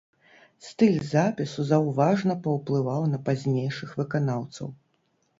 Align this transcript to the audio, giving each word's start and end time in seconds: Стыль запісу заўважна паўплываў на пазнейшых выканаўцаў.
Стыль 0.67 0.95
запісу 1.09 1.65
заўважна 1.71 2.35
паўплываў 2.47 3.05
на 3.11 3.19
пазнейшых 3.27 3.93
выканаўцаў. 3.99 4.67